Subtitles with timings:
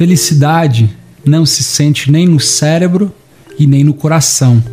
[0.00, 0.88] Felicidade
[1.26, 3.12] não se sente nem no cérebro
[3.58, 4.64] e nem no coração,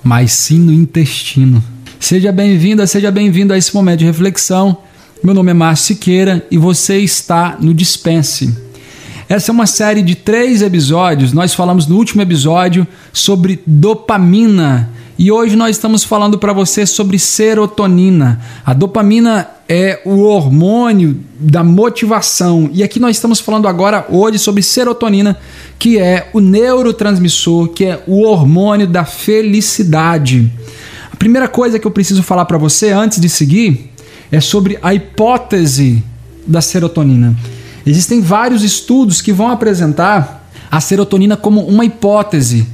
[0.00, 1.60] mas sim no intestino.
[1.98, 4.78] Seja bem-vinda, seja bem-vindo a esse momento de reflexão.
[5.24, 8.56] Meu nome é Márcio Siqueira e você está no Dispense.
[9.28, 11.32] Essa é uma série de três episódios.
[11.32, 14.88] Nós falamos no último episódio sobre dopamina
[15.20, 18.40] e hoje nós estamos falando para você sobre serotonina.
[18.64, 22.70] A dopamina é o hormônio da motivação.
[22.72, 25.36] E aqui nós estamos falando agora hoje sobre serotonina,
[25.78, 30.50] que é o neurotransmissor, que é o hormônio da felicidade.
[31.12, 33.92] A primeira coisa que eu preciso falar para você antes de seguir
[34.32, 36.02] é sobre a hipótese
[36.46, 37.36] da serotonina.
[37.84, 42.66] Existem vários estudos que vão apresentar a serotonina como uma hipótese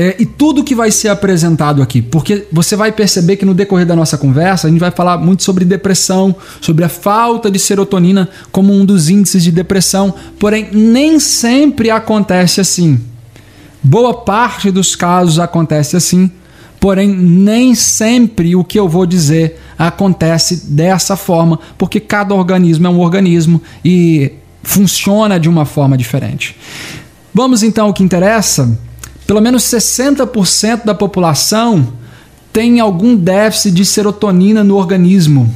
[0.00, 3.84] é, e tudo que vai ser apresentado aqui, porque você vai perceber que no decorrer
[3.84, 8.28] da nossa conversa a gente vai falar muito sobre depressão, sobre a falta de serotonina
[8.52, 13.00] como um dos índices de depressão, porém nem sempre acontece assim.
[13.82, 16.30] Boa parte dos casos acontece assim,
[16.78, 22.90] porém nem sempre o que eu vou dizer acontece dessa forma, porque cada organismo é
[22.90, 24.30] um organismo e
[24.62, 26.54] funciona de uma forma diferente.
[27.34, 28.78] Vamos então ao que interessa
[29.28, 31.92] pelo menos 60% da população
[32.50, 35.54] tem algum déficit de serotonina no organismo.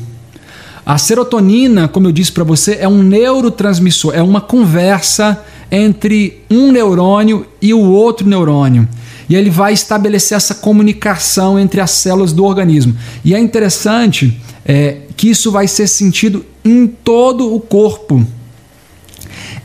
[0.85, 6.71] A serotonina, como eu disse para você, é um neurotransmissor, é uma conversa entre um
[6.71, 8.87] neurônio e o outro neurônio.
[9.27, 12.95] E ele vai estabelecer essa comunicação entre as células do organismo.
[13.25, 18.23] E é interessante é, que isso vai ser sentido em todo o corpo.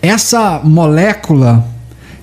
[0.01, 1.75] Essa molécula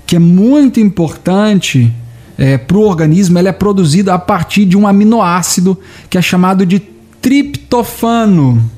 [0.07, 1.93] que é muito importante
[2.37, 5.79] é, para o organismo, ela é produzida a partir de um aminoácido
[6.11, 6.81] que é chamado de
[7.21, 8.71] triptofano.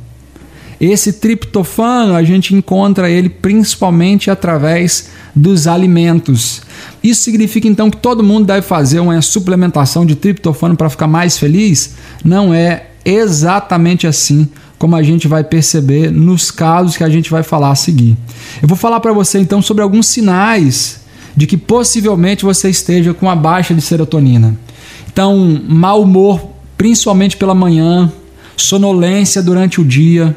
[0.81, 6.61] Esse triptofano a gente encontra ele principalmente através dos alimentos.
[7.03, 11.39] Isso significa então que todo mundo deve fazer uma suplementação de triptofano para ficar mais
[11.39, 11.95] feliz?
[12.23, 14.49] Não é exatamente assim
[14.79, 18.15] como a gente vai perceber nos casos que a gente vai falar a seguir.
[18.61, 21.06] Eu vou falar para você então sobre alguns sinais
[21.37, 24.57] de que possivelmente você esteja com a baixa de serotonina.
[25.13, 26.41] Então, mau humor,
[26.77, 28.11] principalmente pela manhã,
[28.57, 30.35] sonolência durante o dia,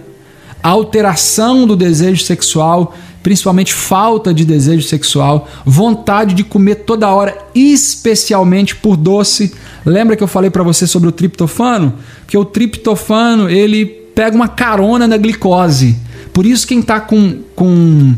[0.62, 2.94] alteração do desejo sexual,
[3.24, 9.54] principalmente falta de desejo sexual, vontade de comer toda hora, especialmente por doce.
[9.86, 11.94] Lembra que eu falei para você sobre o triptofano?
[12.28, 15.96] Que o triptofano ele pega uma carona na glicose.
[16.34, 18.16] Por isso quem está com, com,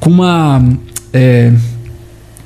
[0.00, 0.62] com uma
[1.12, 1.52] é,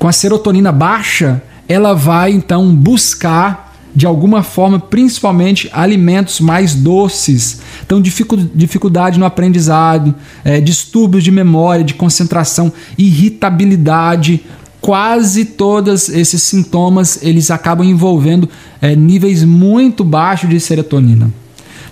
[0.03, 7.61] com a serotonina baixa, ela vai então buscar de alguma forma, principalmente alimentos mais doces.
[7.85, 14.43] Então, dificuldade no aprendizado, é, distúrbios de memória, de concentração, irritabilidade.
[14.81, 18.49] Quase todos esses sintomas eles acabam envolvendo
[18.81, 21.31] é, níveis muito baixos de serotonina.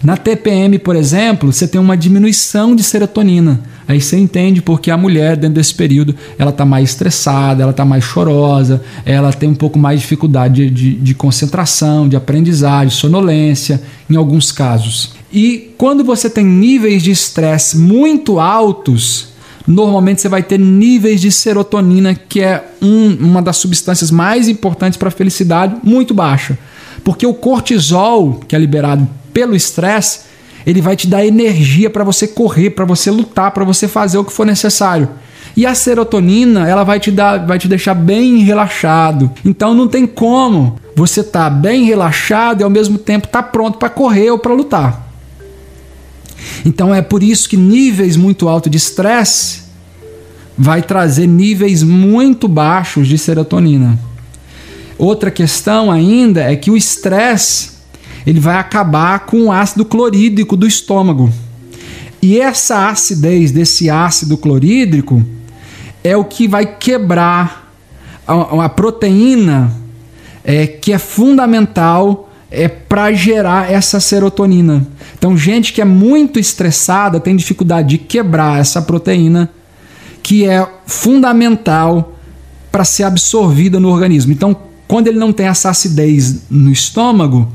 [0.04, 3.62] Na TPM, por exemplo, você tem uma diminuição de serotonina.
[3.88, 7.86] Aí você entende porque a mulher, dentro desse período, ela está mais estressada, ela está
[7.86, 12.90] mais chorosa, ela tem um pouco mais de dificuldade de, de, de concentração, de aprendizagem,
[12.90, 15.14] sonolência, em alguns casos.
[15.32, 19.28] E quando você tem níveis de estresse muito altos,
[19.68, 24.98] normalmente você vai ter níveis de serotonina, que é um, uma das substâncias mais importantes
[24.98, 26.58] para a felicidade, muito baixa.
[27.04, 30.22] Porque o cortisol, que é liberado pelo estresse,
[30.66, 34.24] ele vai te dar energia para você correr, para você lutar, para você fazer o
[34.24, 35.10] que for necessário.
[35.56, 39.30] E a serotonina, ela vai te dar, vai te deixar bem relaxado.
[39.44, 43.50] Então não tem como você estar tá bem relaxado e ao mesmo tempo estar tá
[43.50, 45.10] pronto para correr ou para lutar.
[46.66, 49.62] Então é por isso que níveis muito altos de estresse
[50.58, 53.98] vai trazer níveis muito baixos de serotonina.
[54.98, 57.72] Outra questão ainda é que o estresse
[58.26, 61.32] ele vai acabar com o ácido clorídrico do estômago.
[62.22, 65.24] E essa acidez desse ácido clorídrico
[66.04, 67.74] é o que vai quebrar
[68.28, 69.76] a, a proteína
[70.44, 74.88] é, que é fundamental é, para gerar essa serotonina.
[75.18, 79.50] Então, gente que é muito estressada tem dificuldade de quebrar essa proteína
[80.22, 82.16] que é fundamental
[82.72, 84.32] para ser absorvida no organismo.
[84.32, 84.56] Então,
[84.88, 87.52] quando ele não tem essa acidez no estômago,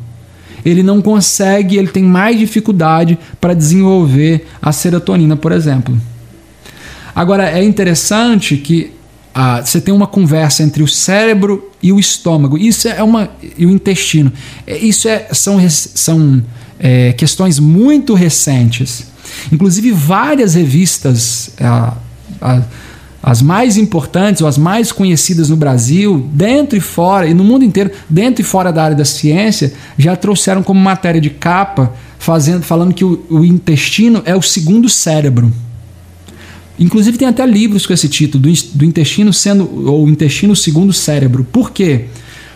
[0.67, 5.97] ele não consegue, ele tem mais dificuldade para desenvolver a serotonina, por exemplo.
[7.15, 8.91] Agora, é interessante que
[9.33, 12.59] ah, você tem uma conversa entre o cérebro e o estômago.
[12.59, 14.33] Isso é uma e o intestino.
[14.67, 16.43] É, isso é, são, são
[16.81, 19.07] é, questões muito recentes.
[19.53, 21.97] Inclusive várias revistas, ah,
[22.41, 22.63] ah,
[23.27, 27.65] as mais importantes ou as mais conhecidas no Brasil, dentro e fora, e no mundo
[27.65, 32.63] inteiro, dentro e fora da área da ciência, já trouxeram como matéria de capa, fazendo,
[32.63, 35.53] falando que o, o intestino é o segundo cérebro.
[36.79, 41.43] Inclusive tem até livros com esse título, do, do intestino sendo, ou intestino segundo cérebro.
[41.51, 42.05] Por quê?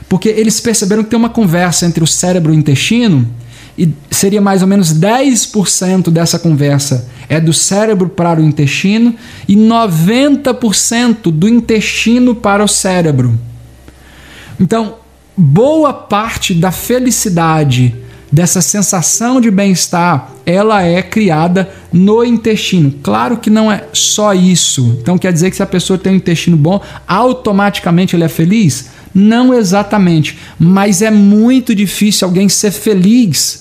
[0.09, 3.27] Porque eles perceberam que tem uma conversa entre o cérebro e o intestino,
[3.81, 9.15] e seria mais ou menos 10% dessa conversa é do cérebro para o intestino
[9.49, 13.39] e 90% do intestino para o cérebro.
[14.61, 14.97] Então,
[15.35, 17.95] boa parte da felicidade,
[18.31, 22.93] dessa sensação de bem-estar, ela é criada no intestino.
[23.03, 24.99] Claro que não é só isso.
[25.01, 28.91] Então quer dizer que se a pessoa tem um intestino bom, automaticamente ele é feliz?
[29.15, 33.60] Não exatamente, mas é muito difícil alguém ser feliz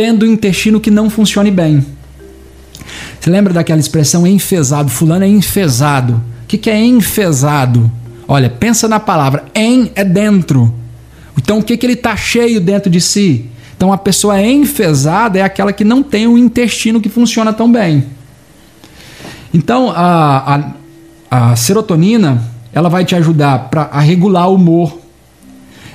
[0.00, 1.84] tendo um intestino que não funcione bem.
[3.20, 4.88] Você lembra daquela expressão enfesado?
[4.88, 6.14] Fulano é enfesado.
[6.14, 7.92] O que, que é enfesado?
[8.26, 9.44] Olha, pensa na palavra.
[9.54, 10.74] En é dentro.
[11.36, 13.44] Então o que, que ele está cheio dentro de si?
[13.76, 18.06] Então a pessoa enfesada é aquela que não tem o intestino que funciona tão bem.
[19.52, 20.72] Então a,
[21.30, 22.42] a, a serotonina
[22.72, 24.98] ela vai te ajudar pra, a regular o humor.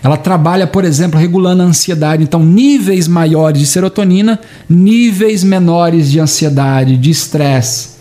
[0.06, 2.22] Ela trabalha, por exemplo, regulando a ansiedade.
[2.22, 7.96] Então, níveis maiores de serotonina, níveis menores de ansiedade, de estresse.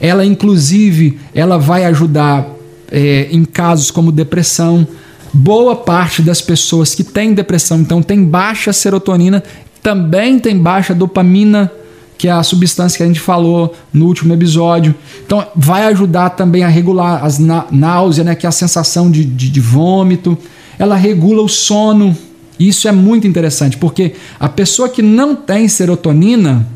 [0.00, 2.46] Ela, inclusive, ela vai ajudar
[2.90, 4.88] é, em casos como depressão.
[5.34, 9.42] Boa parte das pessoas que têm depressão, então tem baixa serotonina,
[9.82, 11.70] também tem baixa dopamina,
[12.16, 14.94] que é a substância que a gente falou no último episódio.
[15.26, 19.50] Então, vai ajudar também a regular as náuseas, né, que é a sensação de, de,
[19.50, 20.38] de vômito.
[20.80, 22.16] Ela regula o sono.
[22.58, 26.66] Isso é muito interessante, porque a pessoa que não tem serotonina,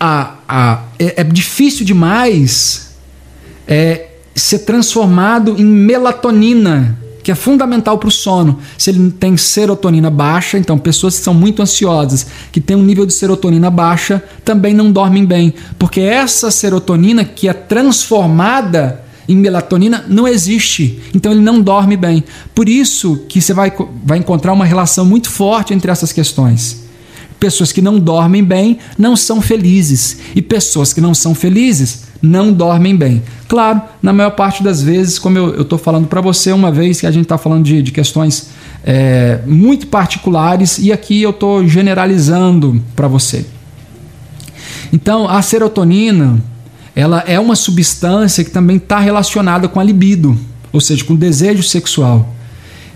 [0.00, 2.94] a, a, é, é difícil demais
[3.68, 8.58] é, ser transformado em melatonina que é fundamental para o sono.
[8.76, 13.06] Se ele tem serotonina baixa, então pessoas que são muito ansiosas, que têm um nível
[13.06, 20.04] de serotonina baixa, também não dormem bem, porque essa serotonina que é transformada em melatonina
[20.08, 22.22] não existe, então ele não dorme bem.
[22.54, 23.72] Por isso que você vai,
[24.04, 26.84] vai encontrar uma relação muito forte entre essas questões.
[27.40, 32.52] Pessoas que não dormem bem não são felizes, e pessoas que não são felizes não
[32.52, 33.22] dormem bem.
[33.48, 37.06] Claro, na maior parte das vezes, como eu estou falando para você, uma vez que
[37.06, 38.48] a gente está falando de, de questões
[38.82, 43.44] é, muito particulares, e aqui eu estou generalizando para você.
[44.92, 46.42] Então, a serotonina
[46.94, 50.38] ela é uma substância que também está relacionada com a libido,
[50.72, 52.34] ou seja, com o desejo sexual.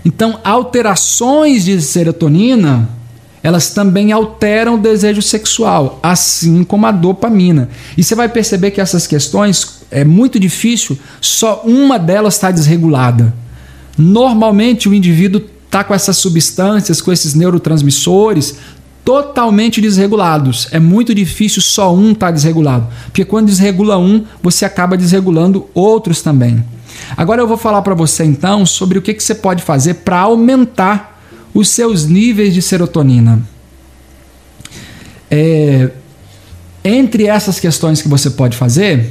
[0.05, 2.89] Então, alterações de serotonina
[3.41, 7.69] elas também alteram o desejo sexual, assim como a dopamina.
[7.97, 13.33] E você vai perceber que essas questões é muito difícil, só uma delas está desregulada.
[13.97, 18.55] Normalmente o indivíduo está com essas substâncias, com esses neurotransmissores
[19.09, 20.67] totalmente desregulados.
[20.71, 25.67] É muito difícil só um estar tá desregulado, porque quando desregula um, você acaba desregulando
[25.73, 26.63] outros também.
[27.17, 30.19] Agora eu vou falar para você então sobre o que, que você pode fazer para
[30.19, 31.23] aumentar
[31.55, 33.41] os seus níveis de serotonina.
[35.31, 35.89] É,
[36.85, 39.09] entre essas questões que você pode fazer,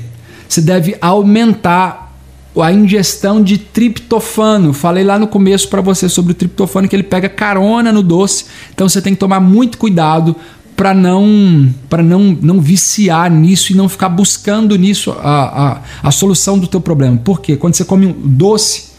[0.49, 2.08] você deve aumentar
[2.57, 4.73] a ingestão de triptofano.
[4.73, 8.47] Falei lá no começo para você sobre o triptofano que ele pega carona no doce,
[8.75, 10.35] então você tem que tomar muito cuidado
[10.77, 16.11] para não para não, não viciar nisso e não ficar buscando nisso a, a, a
[16.13, 17.21] solução do teu problema.
[17.25, 18.91] Porque quando você come um doce,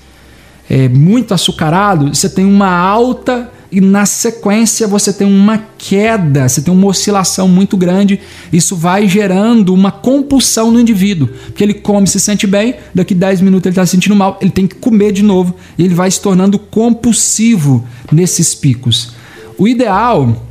[0.70, 6.62] é, muito açucarado, você tem uma alta e na sequência você tem uma queda, você
[6.62, 8.20] tem uma oscilação muito grande.
[8.52, 13.42] Isso vai gerando uma compulsão no indivíduo, porque ele come, se sente bem, daqui 10
[13.42, 16.10] minutos ele está se sentindo mal, ele tem que comer de novo e ele vai
[16.10, 19.14] se tornando compulsivo nesses picos.
[19.56, 20.46] O ideal,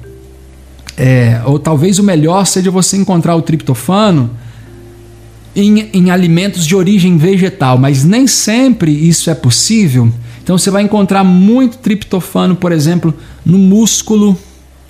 [0.97, 4.31] é, ou talvez o melhor, seja você encontrar o triptofano
[5.57, 10.13] em, em alimentos de origem vegetal, mas nem sempre isso é possível.
[10.49, 13.13] Então você vai encontrar muito triptofano, por exemplo,
[13.45, 14.35] no músculo.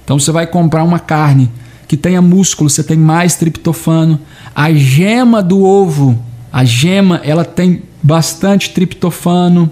[0.04, 1.50] Então você vai comprar uma carne
[1.88, 4.20] que tenha músculo, você tem mais triptofano.
[4.54, 6.16] A gema do ovo,
[6.52, 9.68] a gema, ela tem bastante triptofano.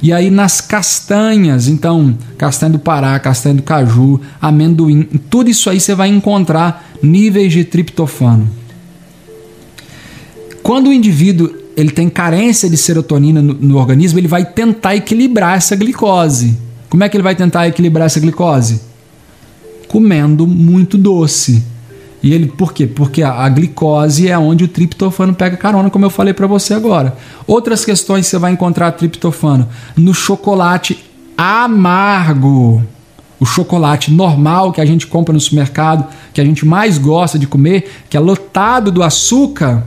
[0.00, 5.80] E aí nas castanhas, então, castanha do Pará, castanha do caju, amendoim, tudo isso aí
[5.80, 8.48] você vai encontrar níveis de triptofano.
[10.62, 15.56] Quando o indivíduo ele tem carência de serotonina no, no, organismo, ele vai tentar equilibrar
[15.56, 16.58] essa glicose.
[16.88, 18.80] Como é que ele vai tentar equilibrar essa glicose?
[19.88, 21.64] Comendo muito doce.
[22.22, 22.86] E ele, por quê?
[22.86, 26.74] Porque a, a glicose é onde o triptofano pega carona, como eu falei para você
[26.74, 27.16] agora.
[27.46, 31.02] Outras questões você vai encontrar triptofano no chocolate
[31.36, 32.84] amargo.
[33.38, 37.46] O chocolate normal que a gente compra no supermercado, que a gente mais gosta de
[37.46, 39.82] comer, que é lotado do açúcar,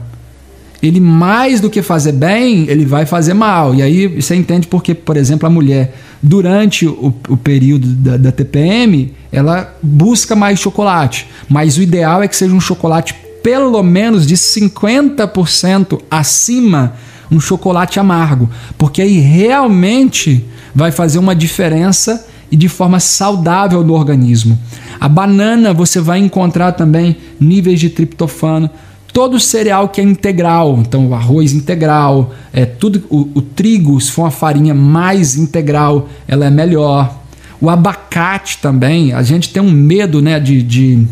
[0.86, 3.74] ele mais do que fazer bem, ele vai fazer mal.
[3.74, 8.30] E aí você entende porque, por exemplo, a mulher, durante o, o período da, da,
[8.30, 11.26] TPM, ela busca mais chocolate.
[11.48, 16.92] Mas o ideal é que seja um chocolate pelo menos de 50% acima,
[17.30, 18.50] um chocolate amargo.
[18.76, 24.58] Porque aí realmente vai fazer uma diferença e de forma saudável no organismo.
[25.00, 28.68] A banana você vai encontrar também níveis de triptofano
[29.14, 34.10] todo cereal que é integral, então o arroz integral, é tudo o, o, trigo, se
[34.10, 37.22] for uma farinha mais integral, ela é melhor.
[37.60, 41.06] O abacate também, a gente tem um medo né, de, de,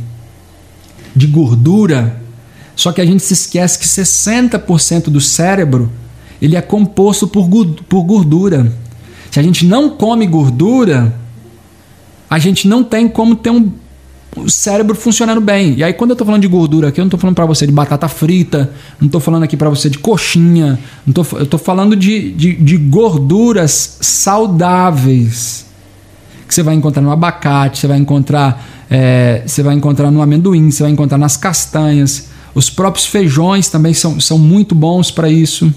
[1.14, 2.20] de gordura,
[2.74, 5.88] só que a gente se esquece que 60% do cérebro
[6.40, 7.48] ele é composto por,
[7.88, 8.72] por gordura.
[9.30, 11.14] Se a gente não come gordura,
[12.28, 13.70] a gente não tem como ter um
[14.36, 15.74] o cérebro funcionando bem.
[15.76, 17.66] E aí, quando eu tô falando de gordura aqui, eu não tô falando para você
[17.66, 18.70] de batata frita,
[19.00, 22.54] não tô falando aqui para você de coxinha, não tô, eu tô falando de, de,
[22.54, 25.66] de gorduras saudáveis.
[26.48, 30.70] Que você vai encontrar no abacate, você vai encontrar, é, você vai encontrar no amendoim,
[30.70, 32.30] você vai encontrar nas castanhas.
[32.54, 35.72] Os próprios feijões também são, são muito bons para isso.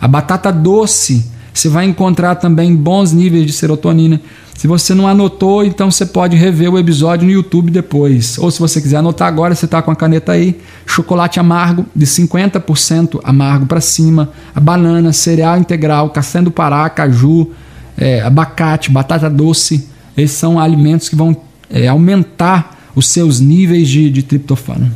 [0.00, 1.26] A batata doce,
[1.58, 4.20] você vai encontrar também bons níveis de serotonina.
[4.54, 8.38] Se você não anotou, então você pode rever o episódio no YouTube depois.
[8.38, 10.58] Ou se você quiser anotar agora, você está com a caneta aí.
[10.86, 17.50] Chocolate amargo de 50% amargo para cima, a banana, cereal integral, castanha do Pará, caju,
[17.96, 19.88] é, abacate, batata doce.
[20.16, 21.36] Esses são alimentos que vão
[21.70, 24.90] é, aumentar os seus níveis de, de triptofano.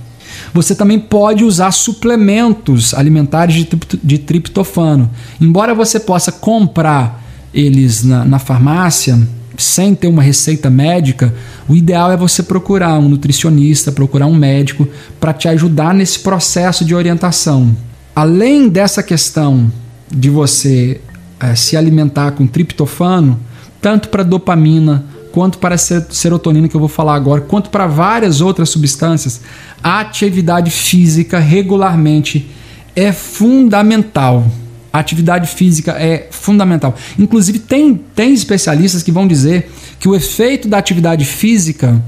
[0.52, 3.68] Você também pode usar suplementos alimentares de,
[4.02, 5.10] de triptofano.
[5.40, 7.22] Embora você possa comprar
[7.52, 9.18] eles na, na farmácia,
[9.56, 11.34] sem ter uma receita médica,
[11.68, 14.88] o ideal é você procurar um nutricionista, procurar um médico
[15.20, 17.74] para te ajudar nesse processo de orientação.
[18.14, 19.70] Além dessa questão
[20.10, 21.00] de você
[21.40, 23.38] é, se alimentar com triptofano,
[23.80, 28.40] tanto para dopamina quanto para a serotonina que eu vou falar agora, quanto para várias
[28.40, 29.40] outras substâncias,
[29.82, 32.48] a atividade física regularmente
[32.94, 34.46] é fundamental.
[34.92, 36.94] A atividade física é fundamental.
[37.18, 42.00] Inclusive, tem, tem especialistas que vão dizer que o efeito da atividade física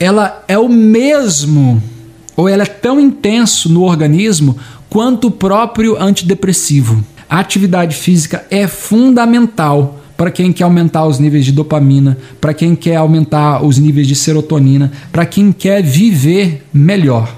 [0.00, 1.80] ela é o mesmo,
[2.34, 4.56] ou ela é tão intenso no organismo
[4.88, 7.04] quanto o próprio antidepressivo.
[7.28, 12.76] A atividade física é fundamental para quem quer aumentar os níveis de dopamina, para quem
[12.76, 17.34] quer aumentar os níveis de serotonina, para quem quer viver melhor.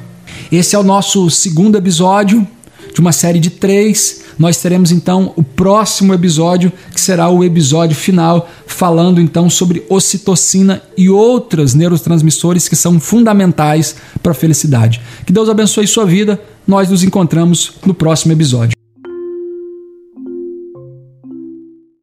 [0.53, 2.47] Esse é o nosso segundo episódio
[2.93, 4.25] de uma série de três.
[4.39, 10.83] Nós teremos então o próximo episódio, que será o episódio final, falando então sobre ocitocina
[10.95, 15.01] e outros neurotransmissores que são fundamentais para a felicidade.
[15.25, 16.39] Que Deus abençoe sua vida.
[16.69, 18.84] Nós nos encontramos no próximo episódio.